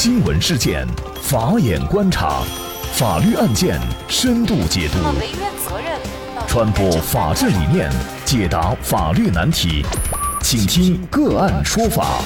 [0.00, 0.86] 新闻事件，
[1.20, 2.42] 法眼观察，
[2.92, 4.98] 法律案件深度解读，
[6.46, 7.90] 传播法治理念，
[8.24, 9.84] 解答法律难题，
[10.40, 12.20] 请听个案说法。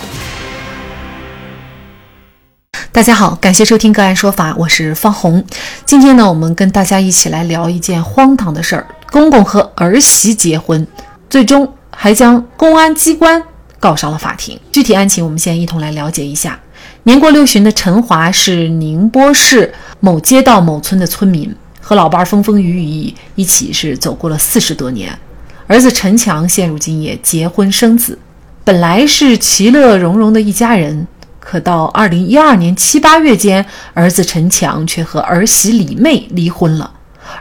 [2.92, 5.42] 大家好，感谢收听个案说法，我是方红。
[5.86, 10.86] 今天呢，我们跟大家一起来聊一件荒唐的事儿：公公和儿媳结婚，
[11.30, 13.42] 最终还将公安机关
[13.80, 14.60] 告上了法庭。
[14.70, 16.60] 具体案情，我们先一同来了解一下。
[17.04, 25.12] 年过六旬的陈华是宁波市某街道某村的村民，和老伴儿风风雨雨一起是走过了四十多年。
[25.66, 28.16] 儿子陈强现如今也结婚生子，
[28.62, 31.08] 本来是其乐融融的一家人。
[31.40, 36.88] 可到二零一二年七八月间，儿子陈强却和儿媳李妹离婚了，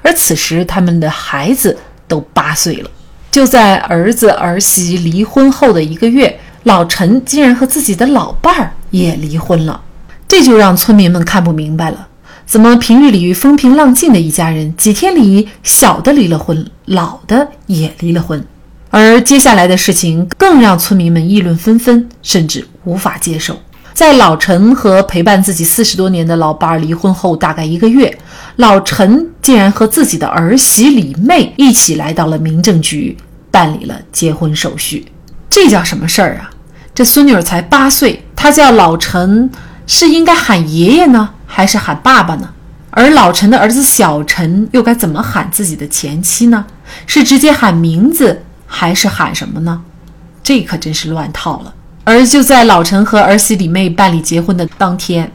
[0.01, 2.89] 而此时他们的孩子都八岁了。
[3.29, 6.39] 就在儿子儿媳离婚后的一个月。
[6.63, 9.81] 老陈竟然和自己的老伴儿也离婚了，
[10.27, 12.07] 这就让村民们看不明白了：
[12.45, 18.45] 怎么平日里风平浪静的一家人，几天里小的离了婚，老的也离了婚？
[18.91, 23.57] 而接下来的事情更让村民们议论纷纷，甚至无法接受。
[23.93, 28.15] 在老陈和陪伴自己四十多年的老伴儿离婚后，大概一个月，
[28.55, 33.17] 老陈竟然和自己的儿媳李妹一起来到了民政局，
[33.49, 35.05] 办理了结婚手续。
[35.51, 36.49] 这叫什么事儿啊？
[36.95, 39.51] 这孙女儿才八岁，她叫老陈，
[39.85, 42.49] 是应该喊爷爷呢，还是喊爸爸呢？
[42.89, 46.65] 而老陈的儿子小陈又该怎么喊自己的前妻呢？
[47.05, 49.81] 是直接喊名字，还是喊什么呢？
[50.41, 51.73] 这可真是乱套了。
[52.05, 55.29] 而就在老陈和儿媳李妹办理结婚的当天，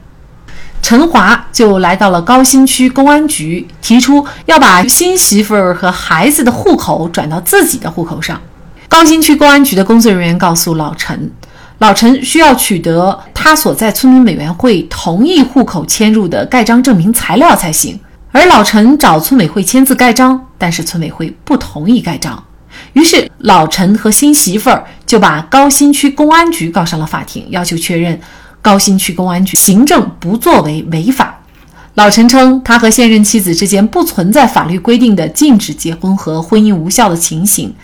[0.80, 8.41] 陈华就来到了高新区公安局，提出要把新媳妇儿和孩子的户口转到自己的户口上。
[8.89, 11.31] 高新区公安局的工作人员告诉老陈，
[11.79, 17.98] 老陈需要取得他所在村民委员会同意户口迁入的盖章证明材料才行。
[18.33, 22.42] 而老陈找村委会签字盖章，但是村委会不同意盖章。
[22.92, 28.19] 于是老陈和新媳妇儿就把高新区公安局告上了法庭，要求确认
[28.63, 31.39] 高新区公安局行政不作为违法。
[31.96, 37.74] 老陈称，他和现任妻子之间不存在法律规定的禁止结婚和婚姻无效的情形，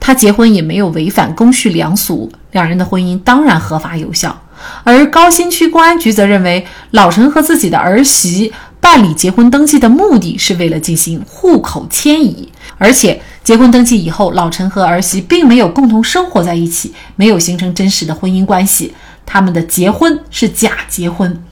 [0.00, 4.40] 他结婚也没有违反公序良俗，两人的婚姻当然合法有效。
[4.84, 18.94] 而高新区公安局则认为，老陈和自己的儿媳办理结婚登记的目的是为了进行户口迁移，而且结婚登记以后，老陈和儿媳并没有共同生活在一起，没有形成真实的婚姻关系，
[19.26, 21.44] 他们的结婚是假结婚。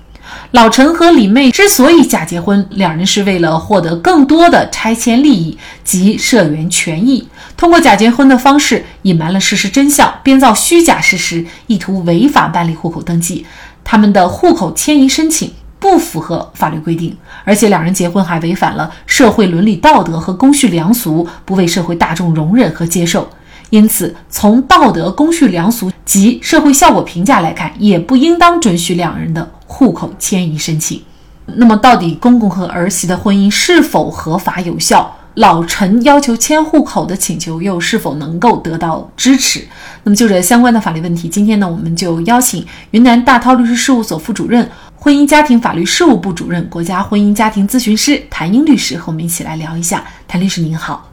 [0.57, 7.29] 老陈和李妹之所以假结婚，两人是为了获得更多的拆迁利益及社员权益，
[7.59, 13.45] 通过假结婚的方式隐瞒了事实真相，编造虚假事实，意图违法办理户口登记。
[13.85, 17.15] 他们的户口迁移申请不符合法律规定，
[17.45, 23.29] 而且两人结婚还违反了社会伦理道德和公序良俗，不为社会大众容忍和接受。
[23.69, 31.03] 因此，从道德、公序良俗及社会效果评价来看，也不应当准许两人的户口迁移申请。
[31.45, 35.17] 那么，到底公公和儿媳的婚姻是否合法有效？
[35.35, 39.63] 老陈要求迁户口的请求又是否能够得到支持？
[40.05, 50.03] 那么，就这相关的法律问题，今天呢，我们就邀请云南大韬律师事务所副主任、婚姻家庭法律事务部主任、国家婚姻家庭咨询师谭英律师和我们一起来聊一下。
[50.27, 51.11] 谭律师您好。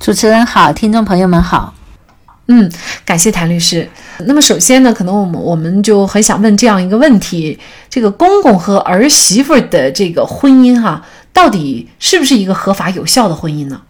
[0.00, 1.72] 主持人好，听众朋友们好。
[2.52, 2.68] 嗯，
[3.04, 3.88] 感谢谭律师。
[4.26, 7.56] 那么首先呢，可能我们我们就很想问这样一个问题：
[7.88, 11.00] 这个公公和儿媳妇的这个婚姻哈，
[11.32, 13.80] 到底是不是一个合法有效的婚姻呢？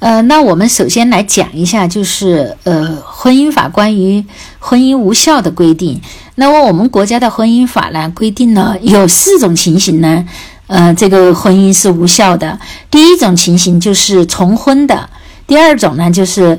[0.00, 4.24] 呃，那我们首先来讲一下，就是呃，婚姻法关于
[4.58, 6.00] 婚姻无效的规定。
[6.34, 10.26] 那么我们国家的婚姻法呢，规定了有四种情形呢，
[10.66, 12.58] 呃，这个婚姻是无效的。
[12.90, 15.08] 第一种情形就是重婚的。
[15.46, 16.58] 第二种呢，就是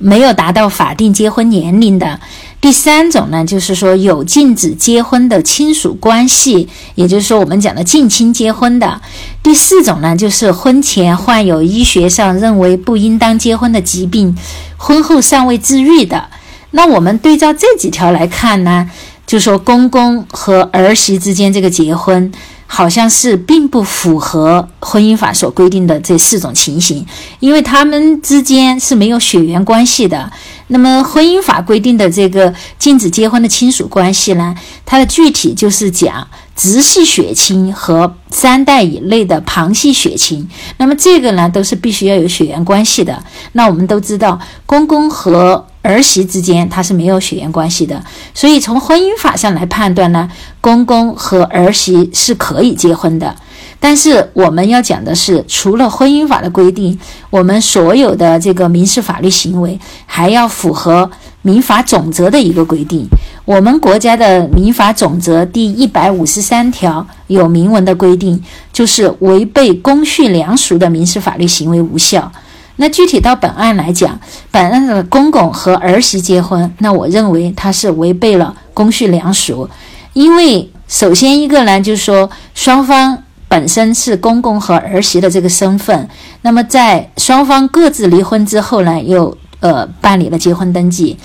[0.00, 2.18] 没有达到法定结婚年龄的；
[2.60, 9.00] 第三种呢，就是说有禁止结婚的亲属关系，也就是说我们讲的近亲结婚的；
[9.42, 14.34] 第四种呢，就是婚前患有医学上认为不应当结婚的疾病，
[14.78, 16.28] 婚后尚未治愈的。
[16.70, 18.90] 那我们对照这几条来看呢，
[19.26, 22.32] 就说公公和儿媳之间这个结婚。
[22.72, 27.04] 好像是并不符合婚姻法所规定的这四种情形，
[27.40, 30.30] 因为他们之间是没有血缘关系的。
[30.72, 34.54] 那么婚姻法规定的这个禁止结婚的亲属关系呢？
[34.86, 40.48] 它的具体就是讲直系血亲和三代以内的旁系血亲。
[40.78, 43.20] 那么这个呢，都是必须要有血缘关系的。
[43.52, 48.00] 那我们都知道，公公和儿媳之间他是没有血缘关系的，
[48.32, 50.30] 所以从婚姻法上来判断呢，
[50.60, 53.34] 公公和儿媳是可以结婚的。
[53.78, 56.98] 但是我们要讲的是，除了婚姻法的规定，
[57.30, 61.10] 我们所有的这个民事法律行为还要符合
[61.40, 63.06] 民法总则的一个规定。
[63.46, 72.30] 我们国家的民法总则第一百五十三条有明文的规定，就是违背公序良俗的民事法律行为无效。
[72.76, 74.20] 那具体到本案来讲，
[74.50, 79.68] 本案的公公和儿媳结婚，那我认为他是违背了公序良俗，
[80.12, 83.22] 因为首先一个呢，就是说双方。
[83.50, 86.08] 本身是公公和儿媳的这个身份，
[86.42, 91.16] 那么在双方各自离婚之后呢，又呃办理了结婚登记。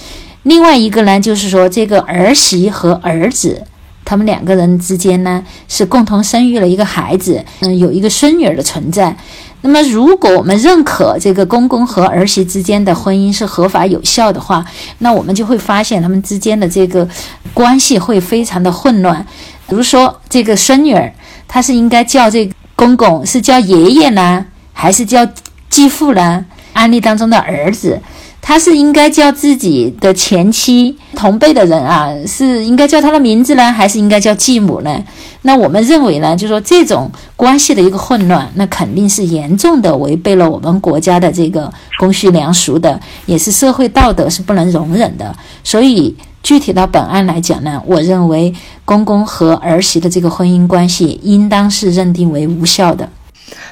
[0.41, 3.63] 另外一个呢，就是说这个儿媳和儿子，
[4.03, 9.15] 他们两个人之间呢是共同生育了一个孩子，嗯，有一个孙女儿的存在。
[9.61, 14.65] 那么如果我们认可这个公公和儿媳之间的婚姻是合法有效的话，
[14.97, 17.07] 那我们就会发现他们之间的这个
[17.53, 19.23] 关系会非常的混乱。
[19.69, 21.13] 比如说这个孙女儿。
[21.47, 25.27] 他是应该叫这公公是叫爷爷呢，还是叫
[25.69, 26.45] 继父呢？
[26.73, 28.01] 案例当中的儿子，
[28.41, 35.01] 他是应该叫自己的前妻同辈的人啊，是应该叫他的名字呢，还是应该叫继母呢？
[35.43, 45.33] 那我们认为呢，就说这种关系的一个混乱，那肯定是严重的违背了我们国家的这个公序良俗的，也是社会道德是不能容忍的，
[45.63, 46.13] 所以。
[46.45, 48.53] 具体到本案来讲呢，我认为
[48.85, 53.09] 公公和儿媳的这个婚姻关系应当是认定为无效的。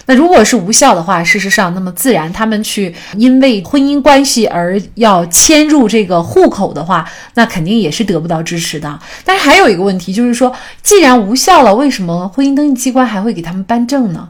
[0.07, 8.99] 那如果是无效的话，事实上，那么自然他们去因为婚姻关系而要迁入这个户口的话，那肯定也是得不到支持的。
[9.23, 14.29] 但是还有一个问题，就是说，既然无效了，为什么婚姻登记机关还会给他们颁证呢？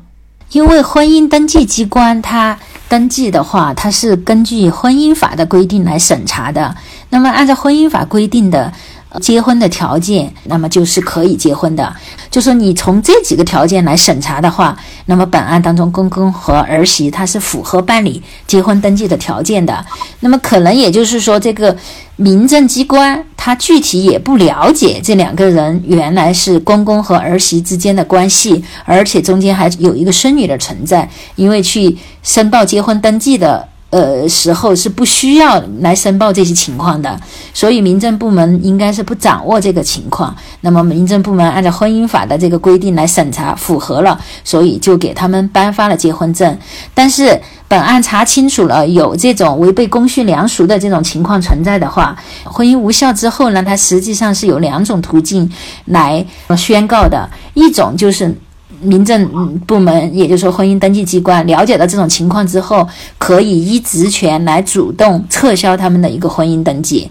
[0.51, 6.75] 因为婚姻登记机关它登记的话，它是根据婚姻法的规定来审查的。
[7.13, 8.74] 那么，按照婚姻法规定的
[9.21, 11.95] 结婚的条件，那么就是可以结婚的。
[12.31, 14.75] 就说你从这几个条件来审查的话，
[15.06, 19.86] 那么本案当中公公和儿媳他是符合办理结婚登记的条件的。
[20.21, 21.77] 那么可能也就是说，这个
[22.15, 33.69] 民政机关他具体也不了解这两个人原来是公公和儿媳之间的关系，而且中间还有一个孙女的存在，因为去申报结婚登记的。
[33.94, 37.16] 呃，时候是不需要来申报这些情况的，
[37.54, 40.36] 所以民政部门应该是不掌握这个情况。
[40.62, 46.57] 那么民政部门按照婚姻法的这个规定来审查，符合了，所以就给他们颁发了结婚证。
[46.95, 55.48] 但是本案查清楚了有这种违背公序良俗的这种情况存在的话，婚姻无效之后呢，它实际上是有两种途径
[55.86, 56.25] 来
[56.57, 58.36] 宣告的，一种就是。
[58.81, 59.27] 民政
[59.59, 62.87] 部门，也就是说婚姻登记机关，了解到这种情况之后，
[63.17, 67.09] 可以依职权来主动撤销他们的一个婚姻登记。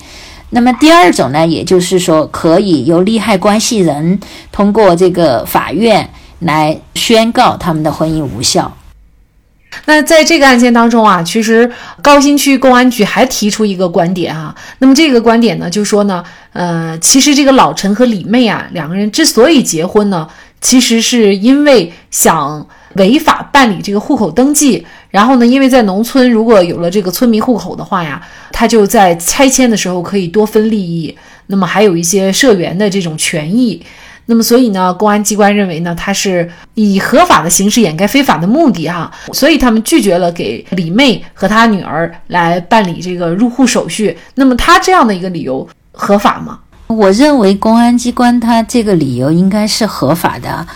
[0.50, 4.20] 那么第二种呢，也就是说，可以由利害关系人
[4.50, 6.06] 通过这个法院
[6.40, 8.70] 来宣告他们的婚姻无效。
[9.86, 11.72] 那在这个案件当中啊，其实
[12.02, 14.54] 高新区公安局还提出一个观点哈。
[14.80, 16.22] 那么这个观点呢，就说呢，
[16.52, 20.28] 呃，其实这个老陈和李妹啊，两个人之所以结婚呢。
[20.62, 28.22] 其实是因为想违法办理这个户口登记，然后呢，因为在农村如果有了这个村民户口的话呀，
[28.52, 31.14] 他就在拆迁的时候可以多分利益，
[31.48, 33.82] 那么还有一些社员的这种权益，
[34.26, 44.16] 那么所以呢，公安机关认为呢，他是以合法的形式掩盖非法的目的哈，所以他们拒绝了给李妹和她女儿来办理这个入户手续。
[44.36, 46.60] 那么他这样的一个理由合法吗？
[46.96, 50.66] 我认为公安机关他这个理由应该是合法的，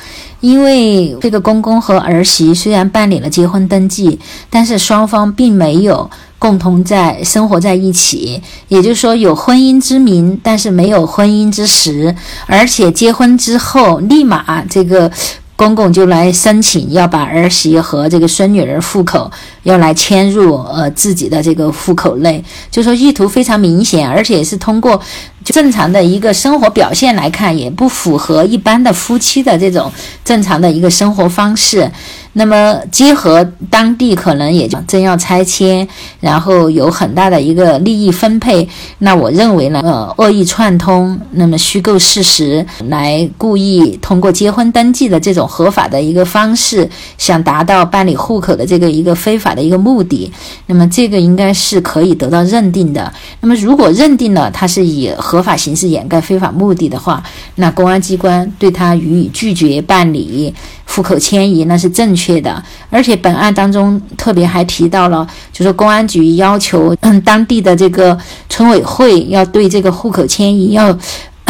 [0.40, 4.18] 因为这个公公和儿媳虽然办理了结婚登记，
[4.50, 12.14] 但是双方并没有共同在生活在一起，也就是说有婚姻之名，但是没有婚姻之实，
[12.46, 15.10] 而且结婚之后立马这个。
[15.56, 19.30] 公公就来申请要把儿媳和这个孙女儿户口
[19.62, 25.00] 要来迁入呃自己的这个户口内，就说意图非常明显，而且是通过
[25.42, 29.90] 正常的一个生活表现来看，也不符合一般的夫妻的这种
[30.22, 31.90] 正常的一个生活方式。
[32.38, 35.88] 那么结合当地可能也就真要拆迁，
[36.20, 50.30] 然后有很大的一个利益分配，那我认为呢，呃，恶意串通，那么虚构事实来故意通过结婚登记的这种合法的一个方式，想达到办理户口的这个一个非法的一个目的，
[50.66, 53.10] 那么这个应该是可以得到认定的。
[53.40, 57.22] 那么如果认定了他是以合法形式掩盖非法目的的话，
[57.54, 60.52] 那公安机关对他予以拒绝办理
[60.86, 62.62] 户口迁移，那是正确的。
[62.88, 70.96] 而且本案当中特别还提到了，就是公安局要求当地的这个村委会要对这个户口迁移要。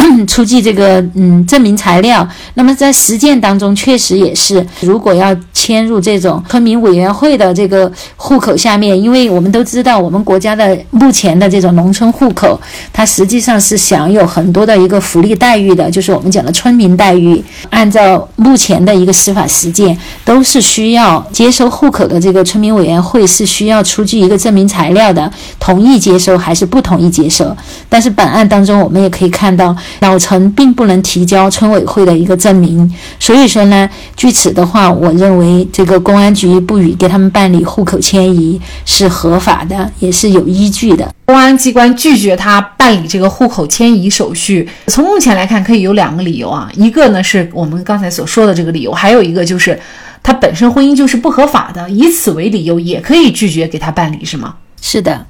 [0.27, 12.59] 出具这个嗯证明材料，那么在实践当中确实也是，如果要迁入这种村民委员会的这个户口下面，因为我们都知道我们国家的目前的这种农村户口，
[12.93, 17.43] 它实际上是享有很多的一个福利待遇的，就是我们讲的村民待遇。
[17.69, 27.55] 按照目前的一个司法实践，都是需要接收户口的这个村民委员会是需要出具一个证明材料的，同意接收还是不同意接收。
[27.89, 29.75] 但是本案当中我们也可以看到。
[29.99, 32.89] 老陈并不能提交村委会的一个证明，
[33.19, 41.13] 所以说呢，据此的话，我认为这个公安局不予给他们办理户口迁移是合法的，也是有依据的。
[41.25, 49.77] 公安机关拒绝他办理这个户口迁移手续，从目前来看，可以有两个理由啊，一个呢是我们刚才所说的这个理由，还有一个就是
[50.23, 54.55] 他本身婚姻就是不合法的，以此为理由也可以拒绝给他办理，是吗？
[54.81, 55.25] 是的。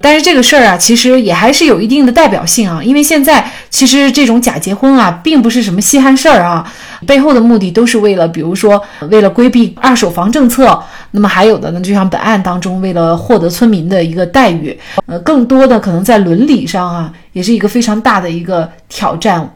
[0.00, 6.64] 但是这个事儿啊，其实也还是有一定的代表性啊，因为现在其实这种假结婚啊，并不是什么稀罕事儿啊，
[7.06, 19.52] 背后的目的都是为了，比如说为了规避二手房政策，那么还有的呢，就像本案当中，为了获得村民的一个待遇，呃，更多的可能在伦理上啊，也是一个非常大的一个挑战。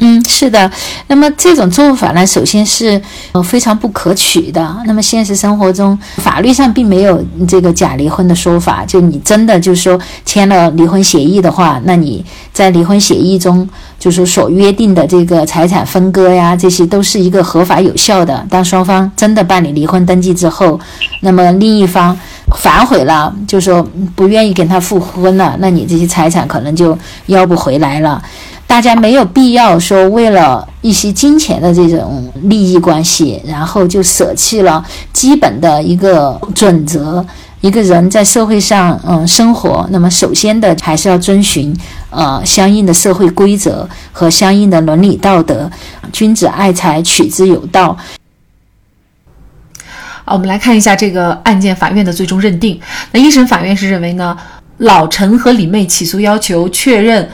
[0.00, 0.70] 嗯，是的。
[1.08, 3.00] 那么这种做法呢，首先是
[3.32, 4.76] 呃非常不可取的。
[4.86, 8.84] 那么现实生活中，法律上并没有这个假离婚的说法。
[8.84, 18.46] 就你真的就是说签了离婚协议的话，那你在离婚协议中就是所约定的这个财产分割呀，这些都是一个合法有效的。
[18.48, 20.78] 当双方真的办理离婚登记之后，
[21.22, 22.16] 那么另一方
[22.56, 28.22] 反悔了，就说不愿意跟他复婚了，那你这些财产可能就要不回来了。
[28.68, 37.24] 大家没有必要说为了一些金钱的这种利益关系，然后就舍弃了基本的一个准则。
[37.60, 41.76] 一个人在社会上嗯生活，那么首先的还是要遵循
[42.10, 45.68] 呃相应的社会规则和相应的伦理道德。
[46.12, 47.96] 君子爱财，取之有道。
[50.24, 52.78] 好，我们来看一下这个案件法院的最终认定。
[53.12, 54.36] 那一审法院是认为呢，
[54.76, 57.28] 老陈和李妹起诉要求确认。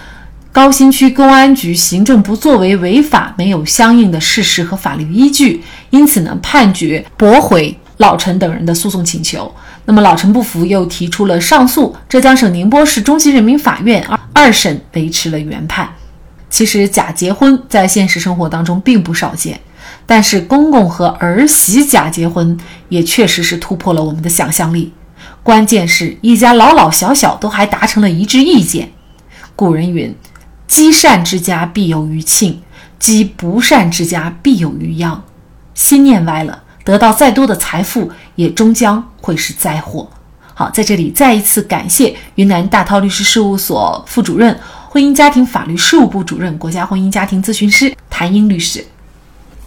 [0.54, 9.52] 高新区公安局行政不作为违法，没有相应的事实和法律依据，因此呢，判决驳回老陈等人的诉讼请求。
[9.84, 11.96] 那么老陈不服，又提出了上诉。
[12.08, 15.92] 浙江省宁波市中级人民法院二二审维持了原判。
[16.48, 19.60] 其实假结婚在现实生活当中并不少见，
[20.06, 22.56] 但是公公和儿媳假结婚
[22.88, 24.92] 也确实是突破了我们的想象力。
[25.42, 28.92] 关键是一家老老小小都还达成了一致意见。
[29.56, 30.14] 古人云。
[30.66, 32.60] 积善之家必有余庆，
[32.98, 35.22] 积不善之家必有余殃。
[35.74, 40.08] 心念歪了，得到再多的财富，也终将会是灾祸。
[40.54, 44.56] 好，在这里再一次感谢云南大韬律师事务所副主任、
[44.88, 48.84] 婚姻家庭法律事务部主任、国家婚姻家庭咨询师谭英律师。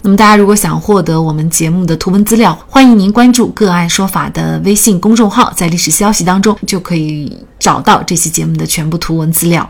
[0.01, 9.69] 那么，大家如果想获得我们节目的图文资料，欢迎您关注“个案说法”的微信公众号，在历史消息当中就可以找到这期节目的全部图文资料。